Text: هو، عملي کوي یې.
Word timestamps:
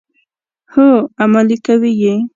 هو، 0.73 0.87
عملي 1.21 1.57
کوي 1.65 1.91
یې. 2.01 2.15